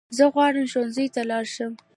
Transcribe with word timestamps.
زه 0.17 0.23
غواړم 0.33 0.65
ښوونځی 0.71 1.07
ته 1.15 1.21
لاړ 1.29 1.45
شم 1.55 1.73